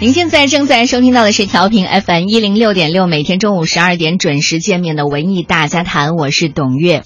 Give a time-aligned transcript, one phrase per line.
[0.00, 7.02] 您现在正在收听到的是调频 FM 一零六点六，每天中午十二点准时见面的文艺大家谈，我是董月。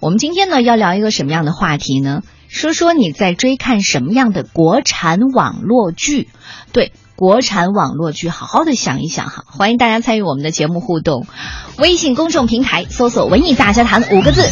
[0.00, 2.20] 我们今天呢要聊一个什么样的话题呢？
[2.48, 6.28] 说说你在追看什么样的国产网络剧？
[6.70, 9.44] 对，国产网络剧，好好的想一想哈。
[9.46, 11.26] 欢迎大家参与我们的节目互动，
[11.78, 14.42] 微信公众平台搜索“文艺大家谈”五个字。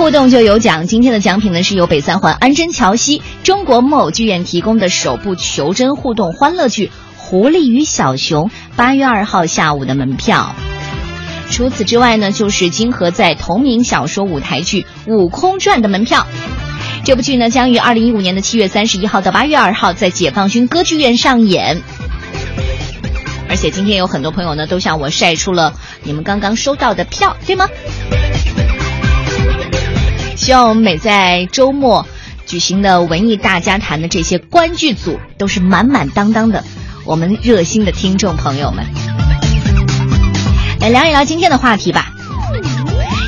[0.00, 6.86] 互动就有奖，今天的奖品呢是由北三环安贞桥西中国木偶剧院提供的首部求真互动欢乐剧
[7.18, 10.54] 《狐狸与小熊》八月二号下午的门票。
[11.50, 16.26] 除此之外呢，就是金河在同名小说舞台剧《悟空传》的门票。
[17.04, 21.82] 这部剧呢将于二零一五年的七月三十一号到八月二号在解放军歌剧院上演。
[23.50, 27.68] 而且今天有很多朋友呢都向我晒出了你们刚刚收到的票，对吗？
[30.40, 32.06] 希望我们每在周末
[32.46, 36.64] 举行的文艺大家谈的这些观剧组都是满满当当的，
[37.04, 38.86] 我们热心的听众朋友们，
[40.80, 42.10] 来聊一聊今天的话题吧。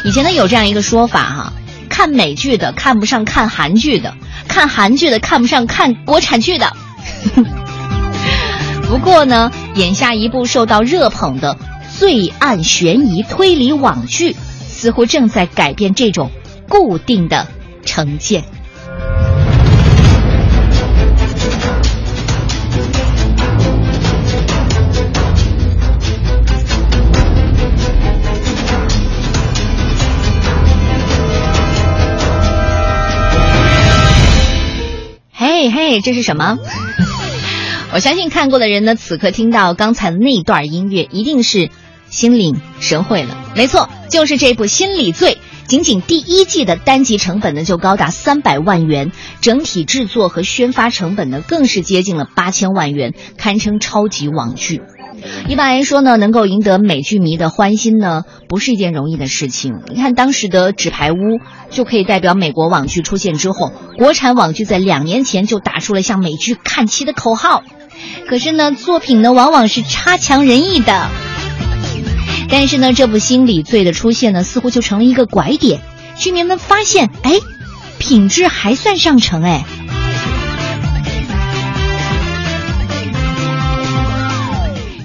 [0.07, 1.53] 以前呢有这样一个说法哈，
[1.91, 4.15] 看美剧的看不上看韩剧的，
[4.49, 6.73] 看韩剧的看不上看国产剧的。
[8.89, 11.59] 不过呢，眼下一部受到热捧的
[11.95, 14.35] 罪案悬疑推理网剧，
[14.67, 16.31] 似乎正在改变这种。
[16.73, 17.47] 固定的
[17.85, 18.45] 成见。
[35.35, 36.59] 嘿嘿，这是什么？
[37.93, 41.69] 我相信看过的人呢，此刻听到刚才那段音乐，一定是
[42.09, 43.37] 心领神会了。
[43.55, 45.35] 没错，就是这部《心理罪》。
[45.67, 54.83] 仅仅第一季的单集成本呢就高达三百万元，整体制作和宣发成本呢更是接近了八千万元，堪称超级网剧。
[55.47, 59.81] 一般来说呢，能够赢得美剧迷的欢心呢，不是一件容易的事情。
[59.89, 61.15] 你看当时的《纸牌屋》
[61.71, 67.63] 就可以代表美国网剧出现之后，国产网剧在两年前就打出了向美剧看齐的口号。
[68.27, 71.09] 可是呢，作品呢往往是差强人意的。
[72.53, 75.81] 但是呢，这部心理罪的出现呢，似乎就成了一个拐点。
[76.19, 77.33] 居民们发现，哎，
[77.99, 79.65] 品质还算上乘，哎。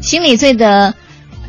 [0.01, 0.93] 心理罪的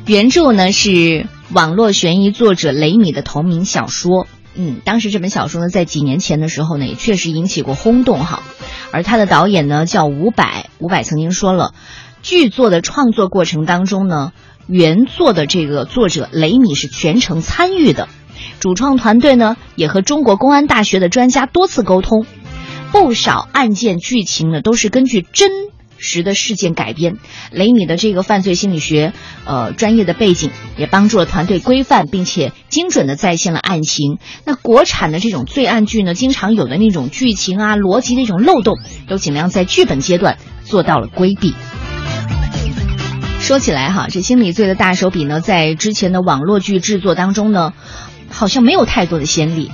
[0.06, 4.28] 原著呢是网络悬疑作者雷米的同名小说。
[4.54, 8.44] 嗯，当时这本小说呢，在几年前的时候呢，也确实引起过轰动哈。
[8.92, 11.74] 而他的导演呢叫伍佰，伍佰曾经说了，
[12.22, 14.32] 剧作的创作过程当中呢。
[14.70, 18.06] 原作的这个作者雷米是全程参与的，
[18.60, 22.26] 主创团队呢也和中国公安大学的专家多次沟通，
[22.92, 25.50] 不少案件剧情呢都是根据真
[25.96, 27.16] 实的事件改编。
[27.50, 29.14] 雷米的这个犯罪心理学
[29.46, 34.18] 呃专业的背景也帮助了团队规范并且精准的再现了案情。
[34.44, 38.76] 那国产的这种罪案剧呢，经常有的那种剧情啊逻辑的一种漏洞，
[39.08, 40.36] 都尽量在剧本阶段
[40.66, 41.54] 做到了规避。
[43.48, 47.72] 说起来哈，这心理罪的大手笔呢，在之前的网络剧制作当中呢，
[48.28, 49.70] 好像没有太多的先例。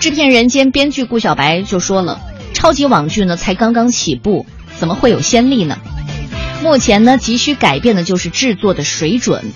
[0.00, 2.20] 制片人兼编剧顾小白就说了
[2.52, 4.44] ：“超级网剧呢才刚刚起步，
[4.76, 5.78] 怎么会有先例呢？
[6.64, 9.52] 目前呢，急需改变的就是制作的水准。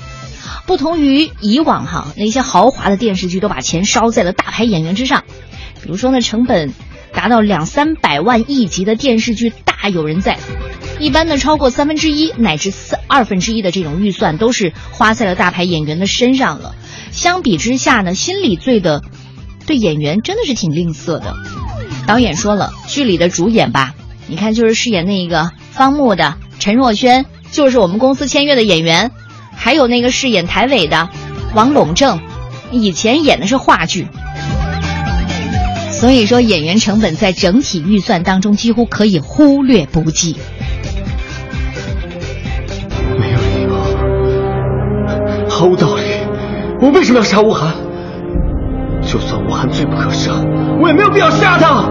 [0.64, 5.24] 不同于以往哈，那些豪华的电视剧都把钱烧在了大牌演员之上，
[5.82, 6.72] 比如说呢，成本
[7.12, 10.38] 达到两三百万亿级的电视剧大有人在。”
[11.00, 16.74] 一般呢，超过三分之一乃至四二分之一的这种预算，都是花在了大牌演员的身上了。
[17.10, 19.02] 相比之下呢，心理罪的
[19.66, 21.34] 对演员真的是挺吝啬的。
[22.06, 23.94] 导演说了，剧里的主演吧，
[24.26, 29.10] 你看就是饰演那个方木的陈若轩，就是我们公司签约的演员，
[29.56, 31.08] 还有那个饰演台伟的
[31.54, 32.20] 王陇正，
[32.70, 34.06] 以前演的是话剧。
[35.90, 40.36] 所以说，演员成本在整体预算当中几乎可以忽略不计。
[45.60, 46.02] 毫无道理，
[46.80, 47.74] 我为什么要杀吴涵？
[49.02, 50.32] 就算吴涵罪不可赦，
[50.80, 51.86] 我也没有必要杀他。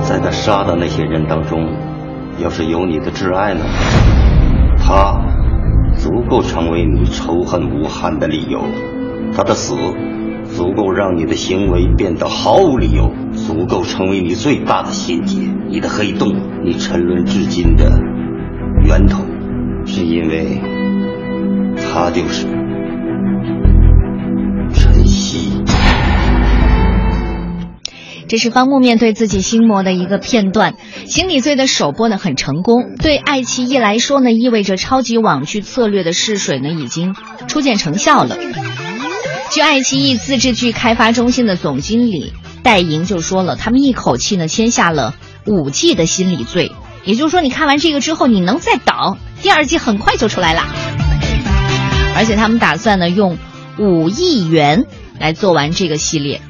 [0.00, 1.64] 在他杀的那些人当中，
[2.38, 3.60] 要是有你的挚爱呢？
[4.76, 5.20] 他
[5.94, 8.58] 足够成为你仇恨吴涵的理由，
[9.36, 9.76] 他的死
[10.46, 16.34] 足够让你的行为变得毫无理由，足够成为你最大的心结，你的黑洞，
[16.64, 17.84] 你沉沦至今的
[18.84, 19.22] 源头，
[19.86, 20.60] 是因为
[21.76, 22.48] 他就是。
[28.28, 30.76] 这是方木面对自己心魔的一个片段。
[31.04, 37.14] 心理罪的首播呢很成功，对爱奇艺来说呢意味着超级网剧策略的试水呢已经
[37.46, 38.38] 初见成效了。
[39.50, 46.72] 据爱奇艺自制剧开发中心的总经理戴莹就说了，他们一口气呢签下了五季的心理罪，
[47.04, 50.64] 也就是说你看完这个之后，你能再等第二季很快就出来了，
[52.16, 53.38] 而且他们打算呢用
[53.78, 54.84] 五亿元
[55.18, 56.40] 来做完这个系列。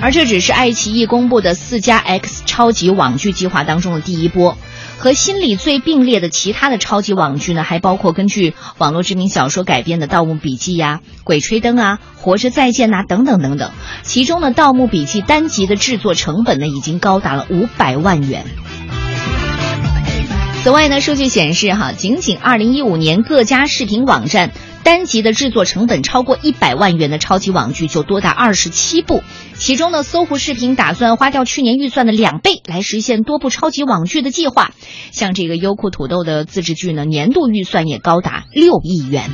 [0.00, 4.58] 而这只是爱奇艺公布的四加 X 超级网剧计划当中的第一波，
[4.98, 13.70] 和心理罪并列的其他的超级网剧呢，还包括根据网络知名小说改编的《盗墓笔记》呀、《鬼吹灯》啊、《活着再见》呐等等等等。
[14.02, 18.44] 其中呢，《盗墓笔记》单集的制作成本呢，已经高达了五百万元。
[20.64, 24.50] 此外呢，数据显示哈，仅仅二零一五年各家视频网站。
[24.84, 29.22] 单集的制作成本超过一百万元的超级网剧就多达二十七部，
[29.54, 34.72] 其中呢，搜狐视频打算花掉去年预算的两倍来实现多部超级网剧的计划。
[35.12, 39.30] 像这个优酷土豆的自制剧呢，年度预算也高达六亿元。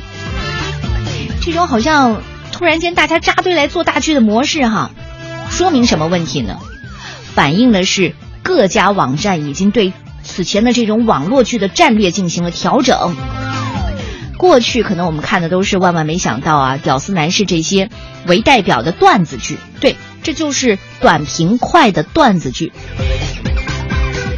[1.41, 4.91] 这种好像突然间大家扎堆来做大剧的模式哈，
[5.49, 6.59] 说明什么问题呢？
[7.33, 8.13] 反映的是
[8.43, 13.15] 各家网站已经对此前的这种网络剧的战略进行了调整。
[14.39, 17.89] 过去可能我们看的都是万万没想到啊，屌丝男士这些
[18.25, 22.71] 为代表的段子剧，对，这就是短平快的段子剧，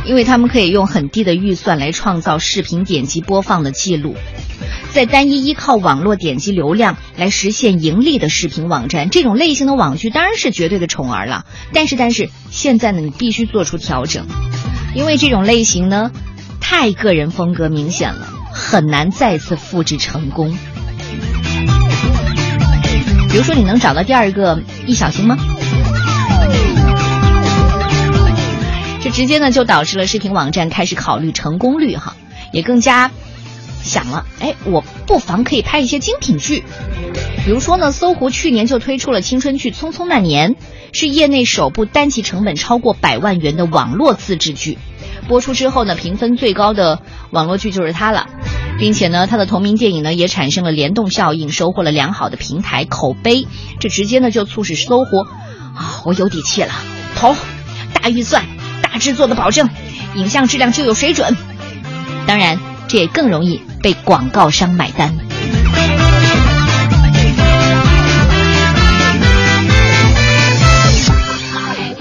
[0.03, 4.15] 因为他们可以用很低的预算来创造视频点击播放的记录，
[4.91, 11.45] 在单一依靠网络点击流量来实现盈利的视频网站，这种类型的网剧当然是绝对的宠儿了。
[11.73, 14.25] 但是，但是现在呢，你必须做出调整，
[14.95, 16.09] 因为这种类型呢，
[16.59, 18.40] 太个人风格明显了。
[18.71, 20.57] 很难再次复制成功。
[23.29, 25.37] 比如说，你能找到第二个易小星吗？
[29.03, 32.15] 这直接呢就导致了视频网站开始考虑成功率哈，
[32.53, 33.11] 也更加
[33.83, 36.63] 想了，哎，我不妨可以拍一些精品剧。
[37.43, 40.53] 比如说呢，搜狐去年就推出了青春剧《匆匆那年》，
[40.93, 44.77] 是业内首部单集成本超过百万元的网络自制剧。
[45.27, 47.01] 播出之后呢，评分最高的
[47.31, 48.27] 网络剧就是它了，
[48.81, 53.45] 并且呢，他的同名电影呢也产生了联动效应，收获了良好的平台口碑。
[53.79, 55.19] 这直接呢就促使搜狐
[55.75, 56.73] 啊，我有底气了，
[57.15, 57.35] 投
[57.93, 58.43] 大预算、
[58.81, 59.69] 大制作的保证，
[60.15, 61.37] 影像质量就有水准。
[62.25, 65.15] 当然，这也更容易被广告商买单。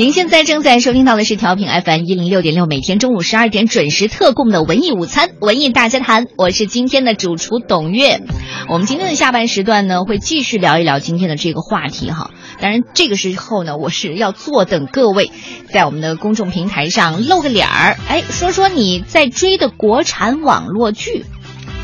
[0.00, 8.23] 您现在正在收听到的是调频 FM 一零六点六，每天中午十二点准时特供的文艺午餐，文艺大家谈，我是今天的主厨董月。
[8.70, 12.31] 我们今天的下半时段呢，会继续聊一聊今天的这个话题哈。
[12.62, 15.32] 当然，这个时候呢，我是要坐等各位
[15.70, 21.26] 在我们的公众平台上露个脸儿，哎，说说你在追的国产网络剧，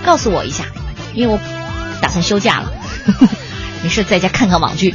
[0.06, 0.64] 告诉我一下，
[1.12, 1.38] 因为我
[2.00, 2.72] 打算休假了，
[3.84, 4.94] 没事在家看看网剧。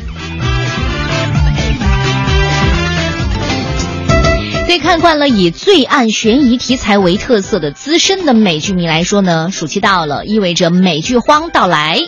[4.71, 11.99] 对看惯了以罪案悬疑题材为特色的资深的美剧迷来说呢，暑期到了，意味着美剧荒到来，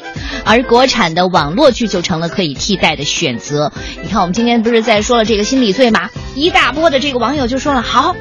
[0.45, 3.73] 而国产的网络剧就成了可以替代的选择。
[4.01, 6.09] 你看，我们今天不是在说了这个心理罪吗？
[6.35, 8.15] 一大波的这个网友就说了，好，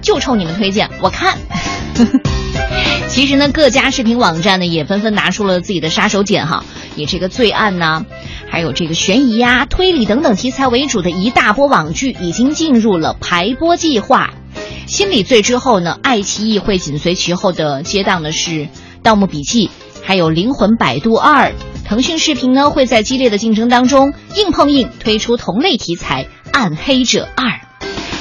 [0.00, 1.36] 就冲你们推荐，我看。
[3.10, 6.64] 其实呢，各家视频网站呢也纷纷拿出了自己的杀手锏哈，
[6.96, 8.06] 以这个罪案呢。
[8.48, 14.34] 还有这个悬疑呀、推理等等题材为主的一大波网剧已经进入了排播计划。
[14.86, 18.50] 心理罪之后呢，爱奇艺会紧随其后的接档的是
[19.02, 19.68] 《盗墓笔记》，
[20.02, 21.48] 还有《灵魂摆渡二》。
[21.86, 27.46] 腾讯视频呢会在激烈的竞争当中硬碰硬推出同类题材《暗黑者二》，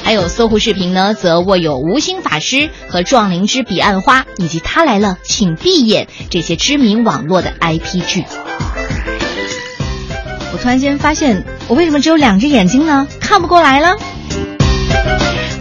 [0.03, 2.55] 还有搜狐视频呢则握有《无心法师》
[2.87, 8.23] 和《壮灵之彼岸花》以及《他来了，请闭眼》这些知名网络的 IP 剧。
[10.61, 13.07] 突然间发现，我为什么只有两只眼睛呢？
[13.19, 13.95] 看不过来了。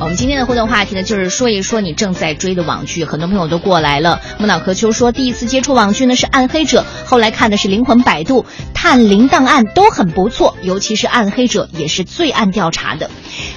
[0.00, 3.04] 我们今天的互动话题呢，就是说一说你正在追的网剧。
[3.04, 4.22] 很多朋友都过来了。
[4.38, 8.42] 木脑壳秋说，第一次接触网剧呢是《暗黑者》，后来看的是《灵魂摆渡》
[8.72, 10.56] 《探灵档案》，都很不错。
[10.62, 13.10] 尤其是《暗黑者》也是罪案调查的，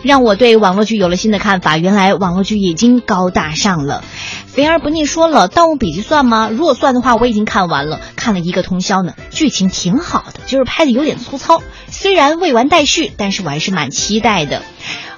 [0.04, 1.78] 让我对网络剧有了新的看法。
[1.78, 4.04] 原来网络剧已经高大上了。
[4.46, 6.50] 肥而不腻说了，《盗墓笔记》算吗？
[6.52, 9.14] 如果算的话，我已经看完了，看了一个通宵呢。
[9.32, 11.64] 剧情挺好的，就是拍的有点粗糙。
[11.88, 14.62] 虽然未完待续，但是我还是蛮期待的。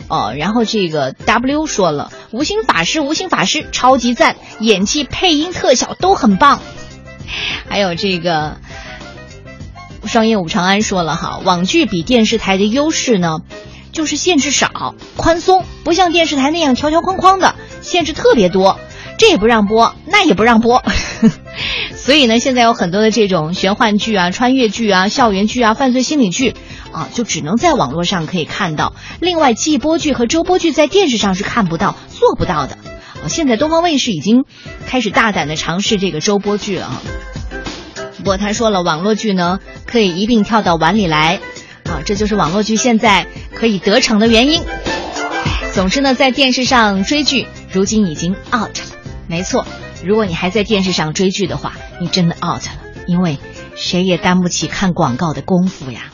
[0.07, 6.61] 哦，然后这个 W 说了，无心法师，无心法师超级赞，演技、配音、特效都很棒。
[7.67, 8.57] 还有这个
[10.05, 13.39] 商业五长安说了哈，网剧比电视台的优势呢，
[13.91, 18.79] 就是限制少、宽松，不像电视台那样条条框框的限制特别多，
[19.17, 20.83] 这也不让播，那也不让播。
[21.95, 26.53] 所以呢，现在有很多的这种玄幻剧啊、穿越剧啊、校园剧啊、犯罪心理剧
[26.95, 28.93] 啊，就只能在网络上可以看到。
[29.19, 32.77] 另外，季播剧和周播剧在电视上是看不到、做不到的。
[33.27, 34.45] 现在东方卫视已经
[34.87, 37.01] 开始大胆的尝试这个周播剧啊。
[38.19, 41.41] 不过他说了，网络剧呢可以一并跳到碗里来
[41.83, 44.63] 啊，这就是网络剧现在可以得逞的原因。
[45.73, 48.85] 总之呢，在电视上追剧如今已经 out 了。
[49.27, 49.67] 没错，
[50.05, 52.71] 如果你还在电视上追剧的话，你真的 out 了，
[53.05, 53.37] 因为
[53.75, 56.13] 谁也担不起看广告的功夫呀。